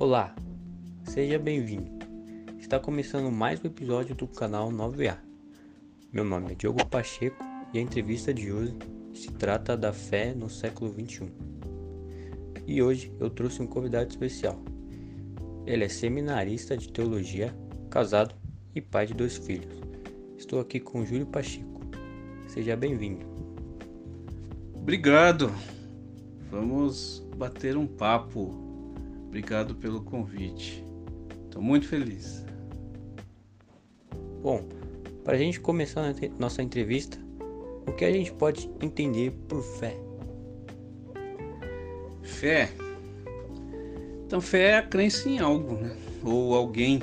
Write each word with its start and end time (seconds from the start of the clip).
Olá, 0.00 0.32
seja 1.02 1.40
bem-vindo. 1.40 1.90
Está 2.56 2.78
começando 2.78 3.32
mais 3.32 3.60
um 3.64 3.66
episódio 3.66 4.14
do 4.14 4.28
canal 4.28 4.70
9A. 4.70 5.18
Meu 6.12 6.22
nome 6.22 6.52
é 6.52 6.54
Diogo 6.54 6.86
Pacheco 6.86 7.44
e 7.74 7.80
a 7.80 7.82
entrevista 7.82 8.32
de 8.32 8.52
hoje 8.52 8.76
se 9.12 9.32
trata 9.32 9.76
da 9.76 9.92
fé 9.92 10.32
no 10.32 10.48
século 10.48 10.92
21. 10.92 11.28
E 12.64 12.80
hoje 12.80 13.12
eu 13.18 13.28
trouxe 13.28 13.60
um 13.60 13.66
convidado 13.66 14.08
especial. 14.08 14.62
Ele 15.66 15.82
é 15.82 15.88
seminarista 15.88 16.76
de 16.76 16.92
teologia, 16.92 17.52
casado 17.90 18.36
e 18.76 18.80
pai 18.80 19.04
de 19.04 19.14
dois 19.14 19.36
filhos. 19.36 19.80
Estou 20.36 20.60
aqui 20.60 20.78
com 20.78 21.04
Júlio 21.04 21.26
Pacheco. 21.26 21.80
Seja 22.46 22.76
bem-vindo. 22.76 23.26
Obrigado. 24.76 25.52
Vamos 26.52 27.26
bater 27.36 27.76
um 27.76 27.88
papo. 27.88 28.67
Obrigado 29.38 29.76
pelo 29.76 30.02
convite. 30.02 30.84
Estou 31.44 31.62
muito 31.62 31.86
feliz. 31.86 32.44
Bom, 34.42 34.68
para 35.22 35.36
a 35.36 35.38
gente 35.38 35.60
começar 35.60 36.12
nossa 36.40 36.60
entrevista, 36.60 37.16
o 37.86 37.92
que 37.92 38.04
a 38.04 38.10
gente 38.10 38.32
pode 38.32 38.68
entender 38.82 39.30
por 39.46 39.62
fé? 39.62 39.96
Fé. 42.20 42.68
Então, 44.26 44.40
fé 44.40 44.70
é 44.70 44.76
a 44.78 44.82
crença 44.82 45.28
em 45.28 45.38
algo, 45.38 45.76
né? 45.76 45.96
Ou 46.24 46.56
alguém, 46.56 47.00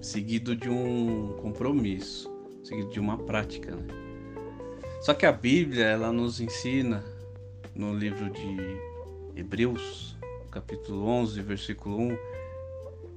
seguido 0.00 0.54
de 0.54 0.70
um 0.70 1.32
compromisso, 1.42 2.32
seguido 2.62 2.90
de 2.90 3.00
uma 3.00 3.18
prática, 3.18 3.74
né? 3.74 3.88
Só 5.00 5.12
que 5.12 5.26
a 5.26 5.32
Bíblia, 5.32 5.86
ela 5.86 6.12
nos 6.12 6.40
ensina 6.40 7.04
no 7.74 7.92
livro 7.92 8.30
de 8.30 8.56
Hebreus, 9.34 10.13
capítulo 10.54 11.04
11, 11.06 11.42
versículo 11.42 11.98
1, 11.98 12.18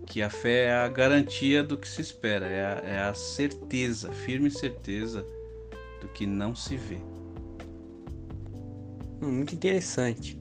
que 0.07 0.23
a 0.23 0.29
fé 0.29 0.65
é 0.65 0.73
a 0.73 0.87
garantia 0.87 1.63
do 1.63 1.77
que 1.77 1.87
se 1.87 2.01
espera, 2.01 2.47
é 2.47 2.65
a, 2.65 2.79
é 2.83 2.99
a 2.99 3.13
certeza, 3.13 4.11
firme 4.11 4.49
certeza 4.49 5.23
do 6.01 6.07
que 6.07 6.25
não 6.25 6.55
se 6.55 6.75
vê. 6.75 6.97
Hum, 9.21 9.31
muito 9.31 9.53
interessante. 9.53 10.39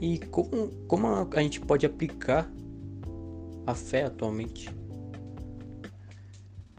E 0.00 0.18
como, 0.18 0.68
como 0.88 1.06
a 1.06 1.42
gente 1.42 1.60
pode 1.60 1.84
aplicar 1.84 2.50
a 3.66 3.74
fé 3.74 4.04
atualmente? 4.04 4.70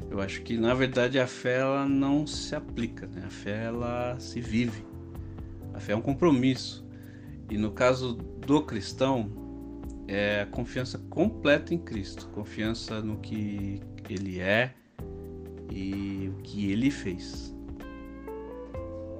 Eu 0.09 0.19
acho 0.21 0.41
que 0.41 0.57
na 0.57 0.73
verdade 0.73 1.19
a 1.19 1.27
fé 1.27 1.59
ela 1.59 1.87
não 1.87 2.25
se 2.25 2.55
aplica, 2.55 3.05
né? 3.05 3.23
a 3.25 3.29
fé 3.29 3.65
ela 3.65 4.19
se 4.19 4.41
vive. 4.41 4.83
A 5.73 5.79
fé 5.79 5.93
é 5.93 5.95
um 5.95 6.01
compromisso. 6.01 6.84
E 7.49 7.57
no 7.57 7.71
caso 7.71 8.13
do 8.13 8.61
cristão, 8.63 9.29
é 10.07 10.41
a 10.41 10.45
confiança 10.45 10.99
completa 11.09 11.73
em 11.73 11.77
Cristo, 11.77 12.27
confiança 12.29 13.01
no 13.01 13.17
que 13.17 13.81
ele 14.09 14.39
é 14.39 14.73
e 15.71 16.31
o 16.33 16.41
que 16.41 16.71
ele 16.71 16.91
fez. 16.91 17.53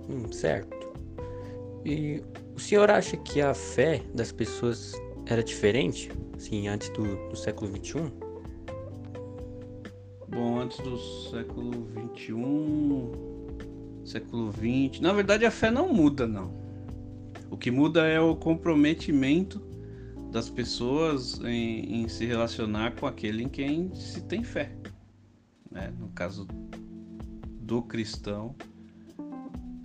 Hum, 0.09 0.31
certo. 0.31 0.93
E 1.83 2.21
o 2.55 2.59
senhor 2.59 2.89
acha 2.89 3.17
que 3.17 3.41
a 3.41 3.53
fé 3.53 4.03
das 4.13 4.31
pessoas 4.31 4.93
era 5.25 5.43
diferente, 5.43 6.11
assim, 6.35 6.67
antes 6.67 6.89
do, 6.89 7.29
do 7.29 7.35
século 7.35 7.71
XXI? 7.71 8.11
Bom, 10.27 10.59
antes 10.59 10.79
do 10.79 10.97
século 11.29 11.87
XXI, 12.15 12.33
século 14.03 14.51
XX, 14.51 14.99
na 14.99 15.13
verdade 15.13 15.45
a 15.45 15.51
fé 15.51 15.71
não 15.71 15.91
muda, 15.91 16.27
não. 16.27 16.64
O 17.49 17.57
que 17.57 17.71
muda 17.71 18.07
é 18.07 18.19
o 18.19 18.35
comprometimento 18.35 19.61
das 20.31 20.49
pessoas 20.49 21.39
em, 21.45 22.01
em 22.01 22.09
se 22.09 22.25
relacionar 22.25 22.95
com 22.95 23.05
aquele 23.05 23.43
em 23.43 23.49
quem 23.49 23.93
se 23.95 24.21
tem 24.21 24.43
fé. 24.43 24.75
Né? 25.71 25.93
No 25.97 26.09
caso 26.09 26.47
do 27.61 27.81
cristão, 27.81 28.55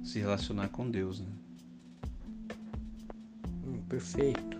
se 0.02 0.18
relacionar 0.18 0.68
com 0.68 0.90
Deus. 0.90 1.20
Né? 1.20 1.28
Hum, 3.64 3.82
perfeito. 3.88 4.58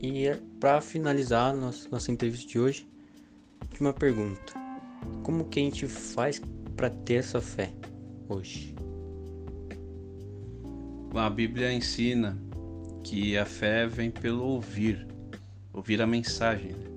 E 0.00 0.26
é 0.26 0.40
para 0.58 0.80
finalizar 0.80 1.54
nossa, 1.54 1.88
nossa 1.88 2.10
entrevista 2.10 2.48
de 2.48 2.58
hoje, 2.58 2.88
última 3.62 3.92
pergunta: 3.92 4.54
Como 5.22 5.44
que 5.44 5.60
a 5.60 5.62
gente 5.62 5.86
faz 5.86 6.40
para 6.76 6.90
ter 6.90 7.14
essa 7.14 7.40
fé 7.40 7.72
hoje? 8.28 8.74
A 11.18 11.28
Bíblia 11.28 11.72
ensina 11.72 12.38
que 13.02 13.36
a 13.36 13.44
fé 13.44 13.88
vem 13.88 14.08
pelo 14.08 14.44
ouvir, 14.44 15.04
ouvir 15.72 16.00
a 16.00 16.06
mensagem. 16.06 16.72
Né? 16.72 16.90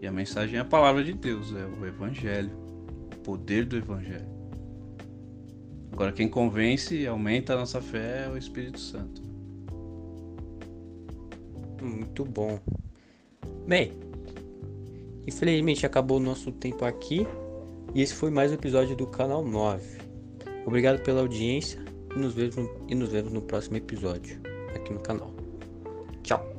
E 0.00 0.06
a 0.06 0.12
mensagem 0.12 0.56
é 0.56 0.60
a 0.60 0.64
palavra 0.64 1.02
de 1.02 1.12
Deus, 1.12 1.52
é 1.52 1.66
o 1.66 1.84
Evangelho, 1.84 2.52
o 3.12 3.18
poder 3.18 3.64
do 3.64 3.76
Evangelho. 3.76 4.28
Agora, 5.92 6.12
quem 6.12 6.28
convence 6.28 6.94
e 6.94 7.08
aumenta 7.08 7.54
a 7.54 7.56
nossa 7.56 7.80
fé 7.80 8.26
é 8.26 8.30
o 8.30 8.38
Espírito 8.38 8.78
Santo. 8.78 9.20
Muito 11.82 12.24
bom. 12.24 12.60
Bem, 13.66 13.92
infelizmente 15.26 15.84
acabou 15.84 16.18
o 16.18 16.22
nosso 16.22 16.52
tempo 16.52 16.84
aqui 16.84 17.26
e 17.94 18.00
esse 18.00 18.14
foi 18.14 18.30
mais 18.30 18.52
um 18.52 18.54
episódio 18.54 18.94
do 18.94 19.08
canal 19.08 19.44
9. 19.44 19.98
Obrigado 20.64 21.02
pela 21.02 21.20
audiência 21.20 21.93
e 22.14 22.18
nos 22.18 22.34
vemos 22.34 22.56
no, 22.56 22.70
e 22.88 22.94
nos 22.94 23.08
vemos 23.10 23.32
no 23.32 23.42
próximo 23.42 23.76
episódio 23.76 24.40
aqui 24.74 24.92
no 24.92 25.00
canal. 25.00 25.32
Tchau! 26.22 26.53